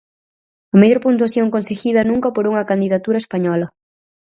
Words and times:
A 0.73 0.75
mellor 0.81 0.99
puntuación 1.05 1.47
conseguida 1.55 2.07
nunca 2.09 2.29
por 2.35 2.43
unha 2.51 2.67
candidatura 2.71 3.21
española. 3.23 3.67